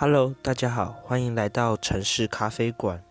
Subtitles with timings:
[0.00, 3.02] Hello，大家好，欢迎来到城市咖啡馆。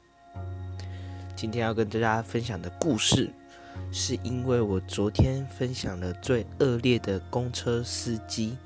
[1.35, 3.29] 今天要跟大家分享的故事，
[3.91, 8.57] 是因为我昨天分享了最恶劣的公车司机，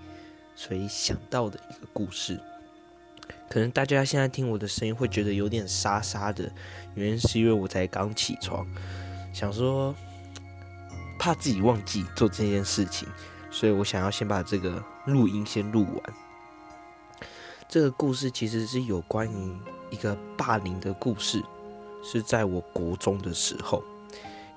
[0.55, 2.40] 所以想到的一个故事。
[3.50, 6.48] 可能大家现在听我的声音会觉得有点沙沙的，
[6.94, 8.64] 原因是因为我才刚起床，
[9.34, 9.95] 想说
[11.17, 13.09] 怕自己忘记做这件事情，
[13.50, 16.14] 所以我想要先把这个录音先录完。
[17.71, 19.57] 这个故事其实是有关于
[19.91, 21.41] 一个霸凌的故事，
[22.03, 23.81] 是在我国中的时候。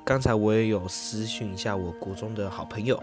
[0.04, 3.00] 刚才我也有私讯一下我国中的好朋友，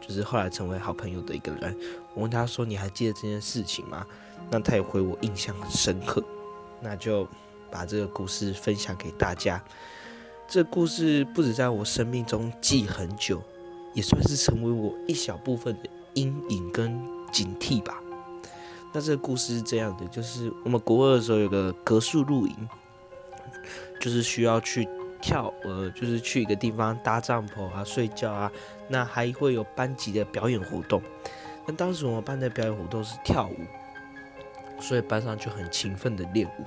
[0.00, 1.76] 就是后来成为好朋友的一个人，
[2.14, 4.06] 我问他说：“你还记得这件事情吗？”
[4.52, 6.22] 那他也回我印象很深刻，
[6.80, 7.26] 那就
[7.72, 9.60] 把这个故事分享给大家。
[10.46, 13.42] 这故事不止在我生命中记很久，
[13.94, 18.00] 也算是成为我一小部分的阴影跟警惕吧。
[18.92, 22.68] 那这个故事是这样的，就是我们国二的时候有个格数露营，
[24.00, 24.88] 就是需要去
[25.20, 28.50] 跳，呃，就是去一个地方搭帐篷啊、睡觉啊，
[28.88, 31.02] 那还会有班级的表演活动。
[31.66, 33.56] 那当时我们班的表演活动是跳舞。
[34.82, 36.64] 所以班上就很勤奋的练舞。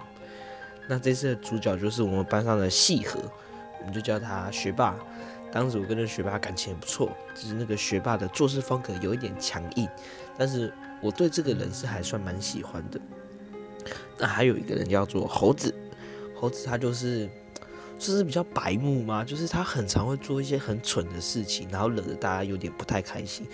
[0.88, 3.20] 那这次的主角就是我们班上的细河，
[3.80, 4.96] 我们就叫他学霸。
[5.52, 9.90] 当时我跟那学霸感情也不错，只是那个学霸的做事风格有一点强硬，
[10.38, 10.72] 但是
[11.04, 13.00] 我对这个人是还算蛮喜欢的。
[14.18, 15.73] 那还有一个人叫做猴子，
[16.40, 17.30] 猴子他就是
[18.00, 23.46] 就是比较白目嘛，就是他很常会做一些很蠢的事情，然后惹得大家有点不太开心。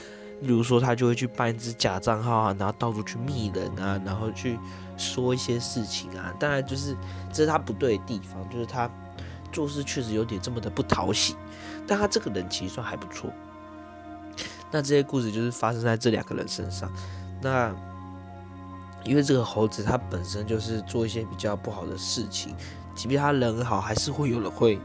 [0.41, 4.57] 例如说，他就会去办一支假账号啊，然后到处去密人啊，然后去
[4.95, 6.33] 说一些事情啊。
[6.39, 6.95] 当然，就是
[7.33, 8.89] 这是他不对的地方，就是他
[9.51, 11.35] 做事确实有点这么的不讨喜。
[11.85, 13.29] 但他这个人其实算还不错。
[14.71, 16.89] 那这些故事就是发生在这两个人身上。
[17.41, 17.73] 那
[19.03, 22.53] 因为这个猴子他本身就是做一些比较不好的事情，
[22.93, 24.79] 即便他人好，还是会有人会，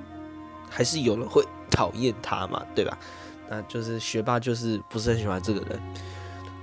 [0.70, 2.96] 还是有人会 讨厌他嘛，对吧？
[3.50, 5.80] 那就是学霸，就是不是很喜欢这个人。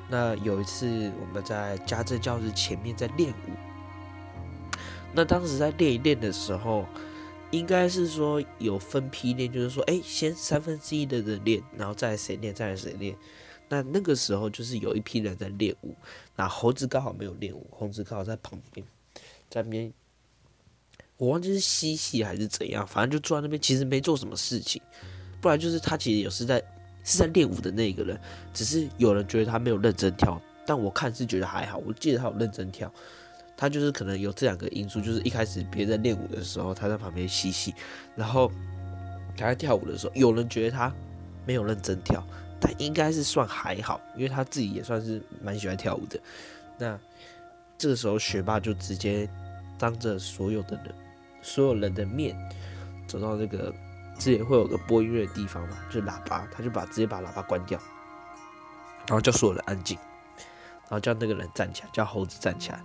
[0.09, 3.51] 那有一次我们在家政教室前面在练舞，
[5.13, 6.85] 那当时在练一练的时候，
[7.51, 13.15] 应该是说有分批练，就是说，哎，先三分之一的人练，然后再谁练，再谁练。
[13.71, 15.95] 那那个时候就是有一批人在练舞，
[16.35, 18.85] 那猴子刚好没有练舞，猴子刚好在旁边，
[19.49, 19.93] 在那边，
[21.15, 24.81] 我忘记是嬉戏还是怎样，反正就坐在那边，其实没做什么事情。
[25.39, 26.61] 不然就是他其实也是在
[27.05, 28.19] 是在练舞的那个人，
[28.53, 31.77] 只是有人觉得他没有认真跳，但我看是觉得还好。
[31.77, 32.93] 我记得他有认真跳，
[33.55, 37.73] 他就是可能有这两个因素，就是一开始别人在练舞的时候他在旁边嬉戏，
[38.17, 38.51] 然后
[39.37, 40.93] 他在跳舞的时候有人觉得他
[41.47, 42.21] 没有认真跳，
[42.61, 46.17] 但应该是算还好，因为他自己也算是蛮喜欢跳舞的。
[46.77, 46.97] 那
[47.77, 49.27] 这个时候学霸就直接
[49.77, 50.95] 当着所有的人
[51.41, 52.37] 所有人的面
[53.07, 53.73] 走到那个。
[54.19, 57.79] 这也会有个播音乐的地方嘛，就喇叭，他就把直接把喇叭关掉，
[59.07, 59.97] 然后叫所有人安静，
[60.83, 62.79] 然后叫那个人站起来，叫猴子站起来，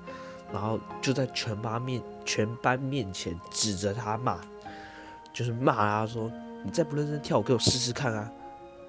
[0.50, 4.38] 然后就在全班面全班面前指着他骂，
[5.30, 6.32] 就是骂他说
[6.64, 8.32] ：“你再不认真跳舞，给我试试看啊！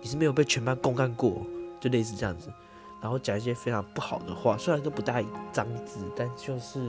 [0.08, 1.46] 你是没有被全班公干过，
[1.82, 2.50] 就类似这样子，
[3.02, 6.80] 然后讲一些非常不好的话，虽然都不带脏字，但就是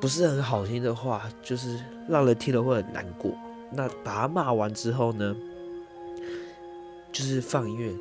[0.00, 3.30] 不是很好听的话，就是让人听了会很难过。”
[3.70, 5.36] 那把他骂完之后呢，
[7.12, 7.92] 就是放音乐，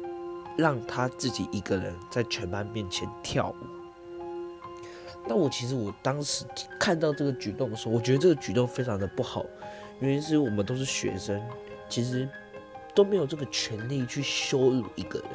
[0.57, 3.65] 让他自己一个人在全班面前跳舞。
[5.27, 6.45] 那我其实我当时
[6.79, 9.45] 看到这个举动的时候，我觉得这个举动非常的不好，
[9.99, 11.41] 原因是我们都是学生，
[11.89, 12.29] 其实
[12.93, 15.29] 都没有这个权利去羞辱一个人，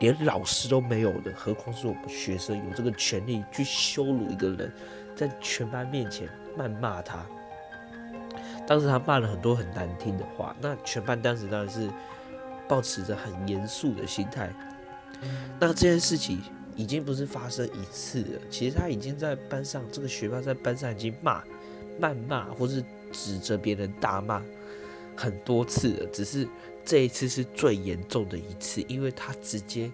[0.00, 4.72] 连老师都没有的，何况是我们学生有这个权利去羞辱一个人，
[5.16, 6.28] 在全班面前
[6.58, 7.24] 谩骂他。
[8.66, 11.88] 当时他骂了很多很难听的话，那全班当时当然是
[12.66, 14.50] 保持着很严肃的心态。
[15.60, 16.42] 那这件事情
[16.74, 21.42] 已经不是发生一次了，其实他已经在班上，这个学霸在班上已经骂、
[22.00, 22.82] 谩骂或是
[23.12, 24.42] 指着别人大骂
[25.14, 26.48] 很多次了，只是
[26.84, 29.90] 这一次是最严重的一次，因为他直接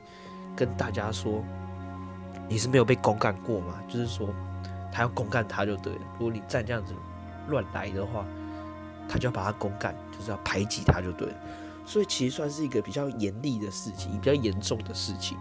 [0.57, 1.43] 跟大家说
[2.49, 4.29] ：“你是没有被公干过吗？”就是说
[4.93, 6.93] 他要公干他就对了，如果你再这样子
[7.49, 8.25] 乱来的话。
[9.13, 11.35] 他就要把他公干，就是要排挤他就对了，
[11.85, 15.37] 所以其实算是一个比较严厉的事情，比较严重的事情。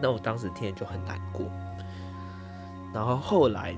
[0.00, 1.44] 那我当时听了就很难过。
[2.94, 3.76] 然后后来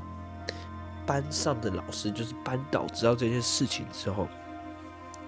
[1.07, 4.29] 班上的老师就是班导知道这件事情之后，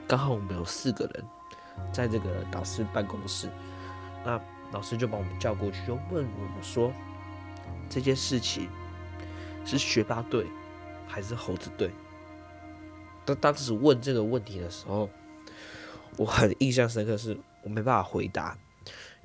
[0.09, 1.25] 刚好我们有四个人
[1.93, 3.51] 在这个导师办公室，
[4.25, 4.41] 那
[4.73, 6.93] 老师就把我们叫过去，就问我们说
[7.91, 8.69] ：“这件事情
[9.65, 10.47] 是学霸队
[11.09, 11.91] 还是猴子队？
[13.25, 15.11] 当当时问这个问题的时候，
[16.17, 18.57] 我很印象深刻，是我没办法回答。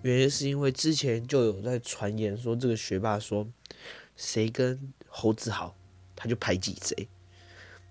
[0.02, 3.48] 原因是因为之前就有在传言说，这个学霸说
[4.16, 5.76] 谁跟猴子好，
[6.16, 7.08] 他就排挤谁。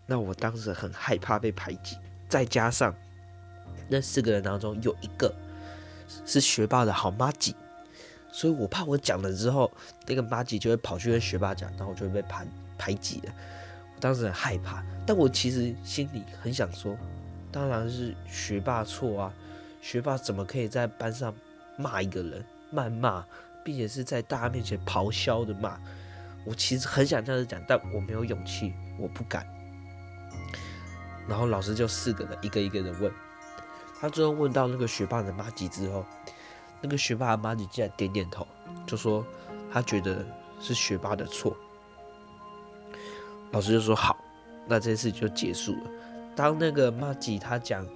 [0.06, 1.96] 那我当时很害怕被排挤，
[2.30, 2.94] 再加上
[3.88, 5.34] 那四个人当中有一个
[6.24, 7.54] 是学霸的好妈吉，
[8.32, 9.70] 所以我怕我讲了之后，
[10.06, 12.46] 那个妈吉就会跑去跟学霸讲，然后我就会被排
[12.78, 13.32] 排挤了。
[13.94, 16.96] 我当时很害怕，但我其实心里很想说，
[17.52, 19.34] 当然是学霸错啊，
[19.82, 21.34] 学霸怎么可以在班上？
[21.76, 22.44] 骂一个人，
[22.74, 23.24] 谩骂，
[23.64, 25.80] 并且是在大家面前咆哮的骂。
[26.44, 29.46] 我其实很想这样子讲，但我没有勇气，我不敢。
[31.28, 33.12] 然后老师就四个人，一个一个的问。
[34.00, 36.04] 他最后问到那个学霸的妈吉之后，
[36.80, 38.46] 那个学霸的妈吉竟然点点头，
[38.86, 39.24] 就说
[39.72, 40.24] 他觉得
[40.60, 41.56] 是学霸的错。
[43.52, 44.16] 老师就说好，
[44.66, 45.90] 那这件事就结束了。
[46.34, 47.86] 当那个妈吉他讲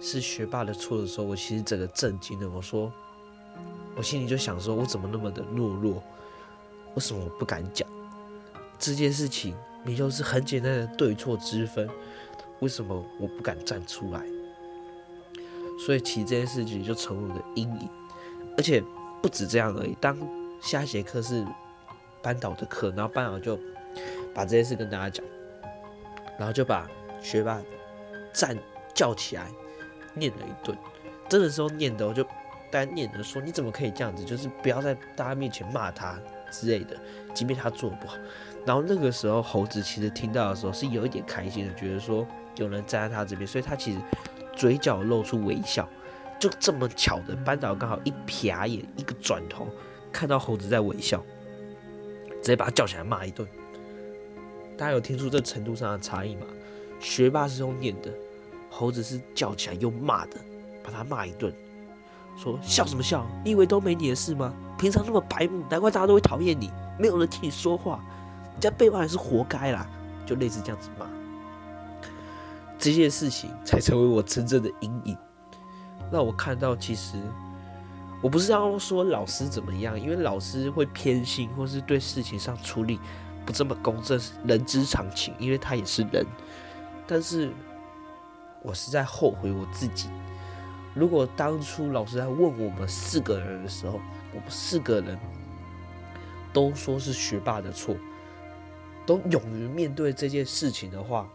[0.00, 2.48] 是学霸的错的时候，我其实整个震惊了。
[2.48, 2.92] 我说。
[3.96, 6.02] 我心里就想说，我怎么那么的懦弱？
[6.94, 7.88] 为什么我不敢讲
[8.78, 9.56] 这件事情？
[9.86, 11.88] 明就是很简单的对错之分，
[12.60, 14.22] 为什么我不敢站出来？
[15.84, 17.88] 所以其实这件事情就成为我的阴影。
[18.56, 18.82] 而且
[19.22, 19.96] 不止这样而已。
[20.00, 20.16] 当
[20.60, 21.44] 下一节课是
[22.22, 23.58] 班导的课，然后班导就
[24.34, 25.24] 把这件事跟大家讲，
[26.38, 26.88] 然后就把
[27.22, 27.60] 学霸
[28.32, 28.56] 站
[28.94, 29.50] 叫起来
[30.14, 30.76] 念了一顿，
[31.28, 32.26] 真的时候念的我就。
[32.68, 34.24] 单念的说：“你怎么可以这样子？
[34.24, 36.18] 就是不要在大家面前骂他
[36.50, 36.96] 之类的，
[37.32, 38.16] 即便他做不好。”
[38.66, 42.26] 然后那个时候，猴子其实听到的时候是有一点开心的，觉得说
[42.56, 43.98] 有人站在他这边，所以他其实
[44.54, 45.88] 嘴角露出微笑。
[46.38, 49.66] 就这么巧的，班导刚好一瞥眼，一个转头
[50.12, 51.22] 看到猴子在微笑，
[52.42, 53.48] 直接把他叫起来骂一顿。
[54.76, 56.46] 大家有听出这程度上的差异吗？
[57.00, 58.10] 学霸是用念的，
[58.70, 60.36] 猴子是叫起来用骂的，
[60.84, 61.50] 把他骂一顿。
[62.36, 63.26] 说笑什么笑？
[63.42, 64.52] 你以为都没你的事吗？
[64.78, 68.04] 平常那么白目，难怪大家都会讨厌你，没有人替你说话，
[68.52, 69.88] 人家背后也是活该啦。
[70.26, 71.06] 就类似这样子骂，
[72.78, 75.16] 这件事情才成为我真正的阴影。
[76.12, 77.16] 让我看到，其实
[78.22, 83.00] 我不是要说老师怎么样，因为老师会偏心，或是对事情上处理
[83.44, 86.24] 不这么公正，人之常情，因为他也是人。
[87.06, 87.52] 但是
[88.62, 90.08] 我是在后悔我自己。
[90.94, 94.00] 如果当初老师在问我们四个人的时候，
[94.32, 95.18] 我们四个人
[96.52, 97.94] 都说是学霸的错，
[99.04, 101.28] 都勇于面对这件事情的话，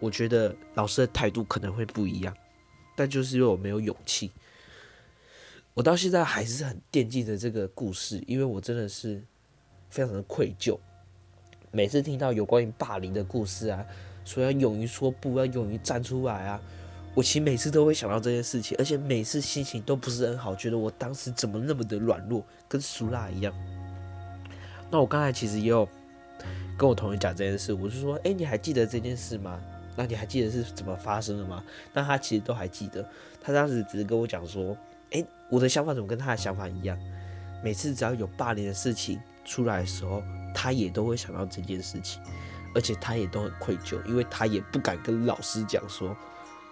[0.00, 2.34] 我觉得老师的态度可能会不一样。
[2.96, 4.32] 但就是因为我没有勇气，
[5.72, 9.22] 我到现在还是很惦记着这个故事，因为我真的是
[9.88, 10.76] 非常的愧疚。
[11.70, 13.86] 每次听到有关于霸凌的故事啊，
[14.24, 16.60] 说要勇于说不，要勇于站出来啊。
[17.14, 23.54] 我其实每次都会想到这件事情，而且每次心情都不是很好，觉得我当时怎么那么的软弱，跟苏拉一样。
[24.90, 25.88] 那我刚才其实也有
[26.76, 29.60] 跟我同学讲这件事，我就说：“哎，你还记得这件事吗？
[29.98, 31.62] 那你还记得是怎么发生的吗？”
[31.92, 33.04] 那他其实都还记得，
[33.42, 34.74] 他当时只是跟我讲说
[35.10, 36.96] ：“哎，我的想法怎么跟他的想法一样？
[37.62, 40.22] 每次只要有霸凌的事情出来的时候，
[40.54, 42.22] 他也都会想到这件事情，
[42.74, 46.16] 而且他也都很愧疚，因为他也不敢跟老师讲说。”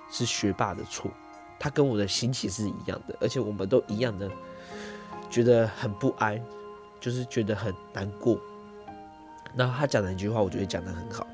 [0.09, 1.11] 是学霸的错，
[1.59, 4.31] 他跟我的心情是一样的，而且我们都一样的
[5.29, 6.41] 觉得很不安，
[7.01, 8.39] 就是觉得很难过。
[9.57, 11.27] 然后他讲的一句话，我觉得讲的很好。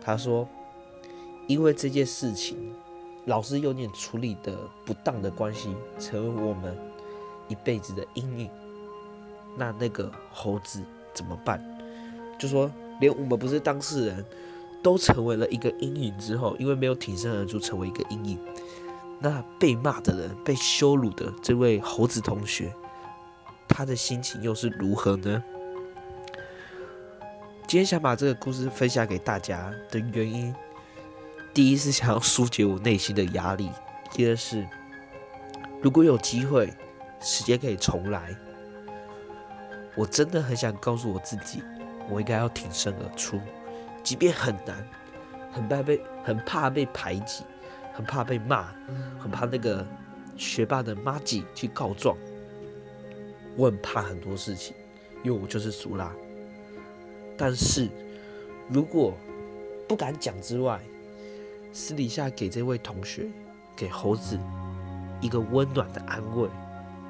[0.00, 0.48] 他说
[1.48, 2.72] ：“因为这件事情，
[3.24, 6.78] 老师有点处理的不当的关系，成为我们
[7.48, 8.48] 一辈子的阴影。
[9.56, 10.80] 那那个猴子
[11.12, 11.60] 怎么办？
[12.38, 14.24] 就说连我们不是当事人。”
[14.80, 18.38] 都成为了一个阴影之后，因为没有挺身而出，成为一个阴影。
[19.18, 22.72] 那被骂的人、被羞辱的这位猴子同学，
[23.66, 25.42] 他的心情又是如何呢？
[27.66, 30.54] 今天想把这个故事分享给大家的原因，
[31.58, 33.66] 第一是想要疏解我内心的压力；
[34.12, 34.64] 第二是，
[35.82, 36.72] 如果有机会，
[37.20, 38.32] 时间可以重来，
[39.96, 41.60] 我真的很想告诉我自己，
[42.08, 43.40] 我应该要挺身而出。
[44.04, 44.86] 即便很难，
[45.50, 47.42] 很怕被很怕被排挤，
[47.92, 48.72] 很怕被骂，
[49.18, 49.84] 很怕那个
[50.36, 52.16] 学霸的妈吉去告状。
[53.56, 54.76] 我很怕很多事情，
[55.24, 56.14] 因为我就是苏拉。
[57.36, 57.88] 但是
[58.68, 59.12] 如果
[59.88, 60.80] 不敢讲之外，
[61.78, 63.28] 私底下给这位同学，
[63.76, 64.36] 给猴子
[65.20, 66.48] 一个温暖的安慰，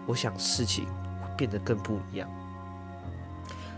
[0.06, 2.28] 我想事情会变得更不一样。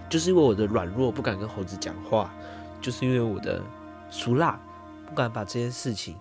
[0.08, 2.34] 就是因为我的软弱不敢跟猴子讲话，
[2.80, 3.62] 就是因为我的
[4.10, 4.60] 俗辣
[5.06, 6.16] 不敢把这件事情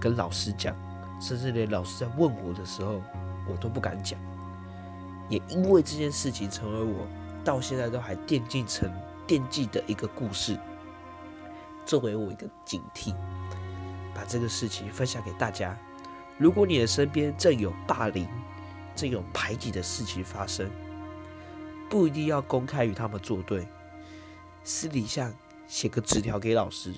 [0.00, 0.74] 跟老师讲，
[1.20, 3.00] 甚至连老师在问我的时候，
[3.48, 4.18] 我都不敢讲。
[5.28, 7.06] 也因为这件事情，成为我
[7.44, 8.90] 到现在都还惦记成
[9.24, 10.58] 惦记的一个故事，
[11.86, 13.14] 作为我一个警惕，
[14.14, 15.76] 把这个事情分享给大家。
[16.38, 18.28] 如果你的身边正有霸凌、
[18.96, 20.70] 正有排挤的事情发生，
[21.90, 23.66] 不一定要公开与他们作对，
[24.62, 25.32] 私底下
[25.66, 26.92] 写个纸条给老师，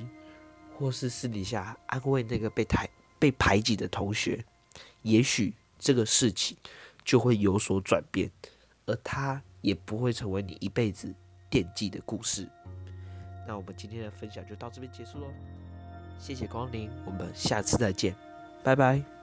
[0.78, 4.44] 或是私底下安慰那个被排被排挤的同学，
[5.02, 6.56] 也许这个事情
[7.04, 8.30] 就会有所转变，
[8.86, 11.14] 而他也不会成为你一辈子
[11.50, 12.48] 惦记的故事。
[13.46, 15.26] 那我们今天的分享就到这边结束喽，
[16.18, 18.14] 谢谢光临，我们下次再见，
[18.62, 19.15] 拜拜。